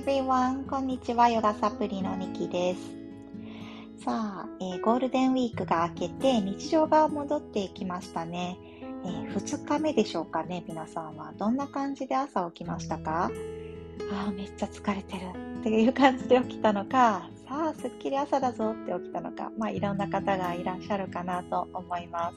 [0.00, 0.66] everyone!
[0.66, 1.28] こんにちは。
[1.28, 2.80] ヨガサプリのニキです。
[4.02, 8.56] さあ、えー、ゴールデンウィークが明けて日常が戻っていきましたね、
[9.04, 11.34] えー、2日目でしょうかね、皆さんは。
[11.36, 13.30] どんな感じで朝起きましたか？
[14.10, 22.36] ああ、めっちゃ疲れてるっていう感じで起きたのか、さあ、すっきり朝だぞって起きたのか、まあ、いろんな方がいらっしゃるかなと思います。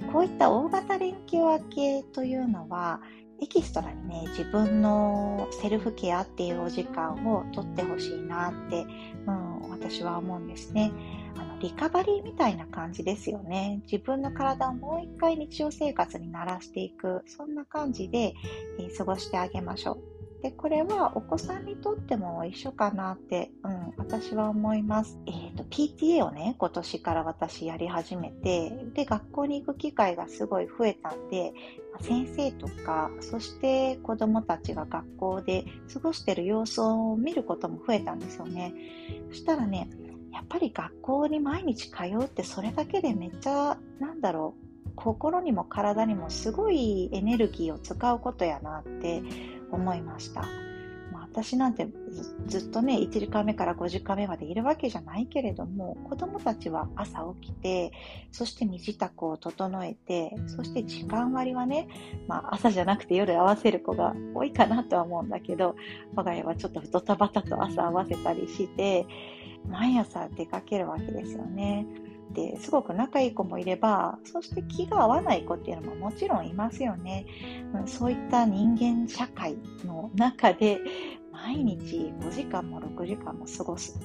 [0.00, 3.00] でこういった大型連休明けというのは、
[3.42, 8.86] エキストラにね、自分のセルフケアっていうお時間をとってほしいなって、
[9.26, 10.92] うん、私は思うんですね。
[11.36, 13.80] あの、リカバリーみたいな感じですよね。
[13.90, 18.34] 自分の体をもう一回日常生活に慣らしていく、そんな感じで、
[18.78, 20.19] えー、過ごしてあげましょう。
[20.42, 25.18] で、これはお子さんにとっても一緒かなって、うん、私は思います。
[25.26, 31.52] えっ、ー、と、PTA をね、今年から私やり始めて、で、学校に行く機会がすごい増えたんで、
[32.00, 38.72] 先生とか、そして子供たちが学校で過ごしてる様子を見ることも増えたんですよね。
[39.30, 39.90] そしたらね、
[40.32, 44.69] やっぱり学校に毎日通うってそれだけでめっちゃ、なんだろう、
[45.02, 49.22] 心にも体にもすごいエネルギーを使うことやなって
[49.72, 50.42] 思いました。
[51.12, 51.88] ま、私なんて
[52.46, 57.92] ずっとね、1時間目から5時間目までいるわけじゃないけれども、子供たちは朝起きて、
[58.30, 61.88] そして身支度を整えて、そして時間割はね、
[62.28, 65.76] まあ、朝じゃなくて夜合わせる子が多いかなとは思うんだけど、
[66.14, 69.06] 我が家はちょっとドタバタと朝合わせたりして、
[69.68, 71.86] 毎朝出かけるわけですよね。
[72.30, 77.26] ってすごく仲いい子もいれば、そして気が合わない子っていうのももちろんいますよね。
[77.74, 80.80] うん、そういった人間社会の中で
[81.32, 83.98] 毎日5時間も6時間も過ごす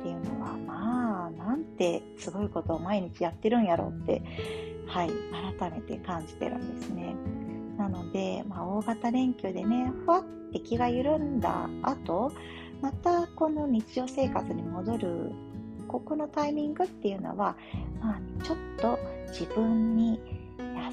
[0.00, 4.22] っていうのは、まあ、なんてすごいことを毎日やってるんやろうって、
[4.86, 5.10] はい、
[5.58, 7.14] 改めて感じてるんですね。
[7.76, 12.32] なので、まあ、大型連休でね、ふわって気が緩んだ後、
[12.80, 15.32] またこの日常生活に戻る
[15.88, 17.56] ここのタイミングっていうのは、
[18.00, 20.20] まあ、ちょっと自分に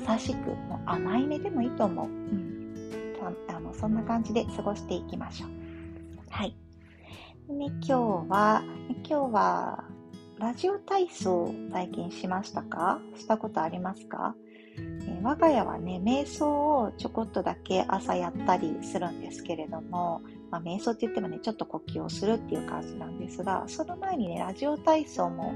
[0.07, 2.05] 優しく、もう甘い目でもいいと思う。
[2.05, 2.55] うん。
[3.47, 5.49] あのそんな感じで過ごしていきましょう。
[6.29, 6.55] はい。
[7.49, 7.93] ね、今日
[8.29, 8.63] は、
[9.07, 9.83] 今日は、
[10.37, 12.99] ラジオ体操体験しましたか？
[13.15, 14.35] したことありますか？
[14.77, 25.53] え我が家はね、瞑想をちょこっとだけ朝やったりするんですけれども、まあ、瞑想って言ってもね、ちょっと呼吸をするっていう感じなんですが、その前にね、ラジオ体操も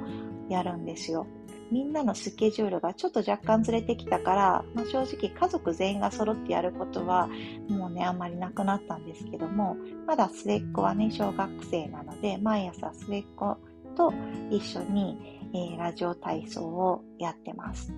[0.49, 1.27] やるんですよ。
[1.71, 7.29] みんなのスケジュールがちょっと若干ずれてきたから、まあ、正直家族全員が揃ってやることは
[7.67, 9.77] もうね、あんまりなくなったんですけども、
[10.07, 13.57] まだ末っ子はね、小学生なので、毎朝末っ子
[13.95, 14.13] と
[14.49, 17.93] 一緒に、えー、ラジオ体操をやってます。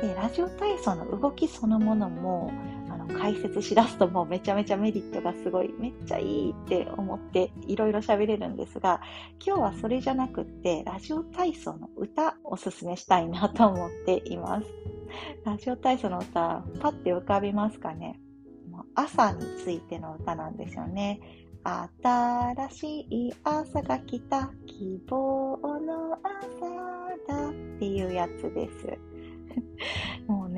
[0.00, 2.50] でラジオ体操の動きそのものも
[3.18, 9.00] 解説しだすともうめちゃめちゃメリットがすごいめっちゃいいって思っていろいろ喋れるんですが
[9.44, 14.66] 今日はそれじゃなくってラジオ体操の歌おすすめしたいなと思っています。
[15.44, 18.18] ラジオ体操の歌パッて浮かびますかね？
[18.94, 21.20] 朝についての歌なんですよね。
[21.64, 28.98] 新しい朝が来た希望の朝だっていうやつです。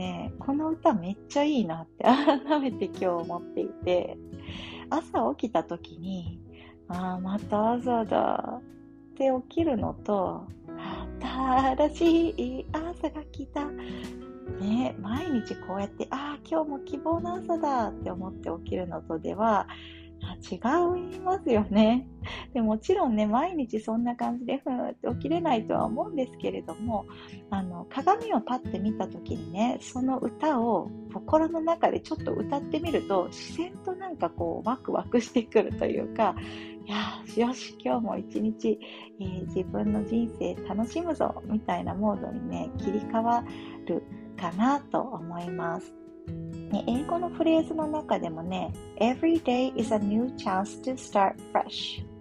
[0.05, 4.19] ね、この歌めっちゃいいなって改めて今日思っていて、
[4.91, 6.39] 朝起きた時に、
[6.89, 8.63] ああ、また朝だっ
[9.17, 10.47] て起きるのと、
[11.23, 13.65] 新しい朝が来た。
[14.61, 19.67] ね、毎日こうやって、ああ、今日も希望の朝だって思って起きるのとでは、
[20.51, 22.07] 違いますよね。
[22.55, 27.05] でもちろんね、毎日そんな感じでふーって起きれないとは思うんですけれども、
[27.51, 36.37] あの、鏡をパッて見た時にね、その歌を心の中でちょっと歌ってみると、自然となんかこう、ワクワクしてくるというか、
[36.87, 36.91] い
[37.41, 38.79] やよし、今日も一日、
[39.21, 43.45] えー、自分の人生楽しむぞ、みたいなモードにね、切り替わ
[43.87, 44.05] る
[44.39, 45.93] かなと思います。
[46.71, 52.14] ね、英語のフレーズの中でもね、Every day is a new chance to start fresh.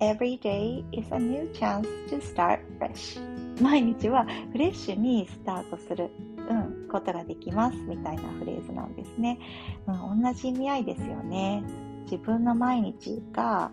[0.00, 3.20] Every day is a new chance to start fresh.
[3.62, 9.38] 毎日はフレッシュにスタートする、うん、ことができますみたいなフレーズなんですね、
[9.86, 10.22] うん。
[10.22, 11.62] 同じ意味合いですよね。
[12.04, 13.70] 自分の毎日が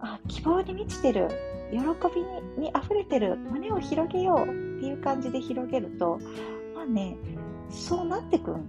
[0.00, 1.28] あ希望に満ちてる、
[1.70, 1.78] 喜
[2.14, 2.22] び
[2.58, 6.18] にに溢れてる、胸を広げようっていう感じで広げると、
[6.74, 7.16] まあね、
[7.70, 8.68] そうなってくん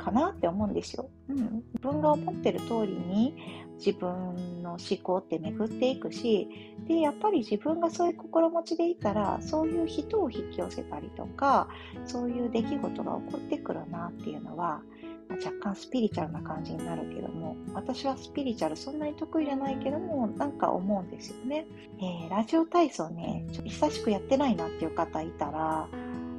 [0.00, 1.08] かなって思うんですよ。
[1.28, 3.34] うん、自分が思ってる通りに
[3.78, 6.48] 自分の思考って巡っていくし、
[6.86, 11.68] で、やっぱり自分がそういう心持ちでいたら、そういう人を引き寄せたりとか、
[12.04, 14.82] そういう出来事が起こってくるなっていうのは、
[15.28, 21.66] ま若干スピリチュアルな感じになるけども、私はスピリチュアルそんなに得意じゃないけども、なんか思うんですよね。
[21.98, 25.88] えー、ラジオ体操ね、ちょっと久しくやってないなっていう方いたら、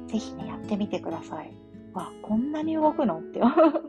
[0.06, 1.61] ぜひね、やってみてください。
[1.92, 3.18] わ、こんなに動くの？
[3.18, 3.40] って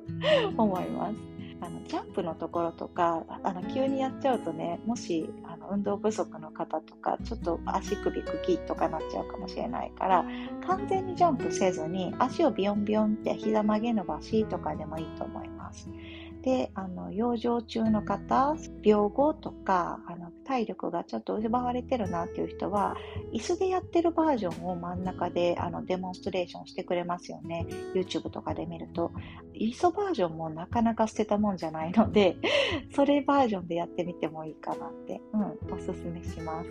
[0.57, 1.15] 思います。
[1.61, 10.25] あのジャンプのところとかあの急にやっちゃうとねもしあの運動不足の方とかちょっと足首クキとかなっちゃうかもしれないから
[10.67, 15.89] 完全にジャンプせずに足をビヨンビヨンって膝曲げ伸ばしとかでもいいと思います。
[16.43, 22.95] で、あの、養生中の方、病後とか、あの、体力がちょっと奪われてるなっていう人は、
[23.33, 27.65] 椅子でやってるバージョンを真ん中で、あの、デモンストレーションしてくれますよね。
[27.95, 29.11] YouTube とかで見ると。
[29.53, 32.37] 椅子バージョンもなかなか捨てたもんじゃないので、
[32.95, 36.69] それバージョンでやってみてもいいかなって、うん、おすすめします。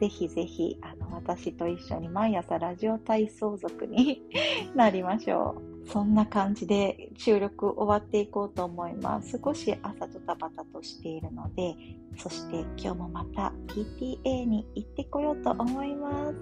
[0.00, 4.22] ぜひぜひ、あの、私と一緒に毎朝ラジオ体操族に
[4.74, 5.67] なりましょう。
[5.92, 9.40] そんな感じで収録終わっていこうと思います。
[9.42, 11.74] 少し朝ドタバタとしているので、
[12.18, 16.34] そして今日もまた PTA に行ってこようと思います。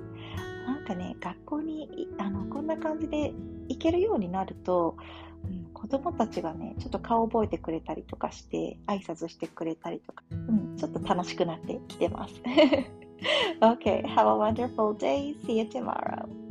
[0.66, 3.32] なんかね、学校にあのこんな感じで
[3.68, 4.96] 行けるようになると、
[5.44, 12.34] うん、子供たちがね、ちょっと顔覚えてくれたりとかして、挨拶してくれたりとか、うん、ちょっと楽しくなってきてます。
[13.62, 15.36] okay, have a wonderful day.
[15.46, 16.45] See you tomorrow.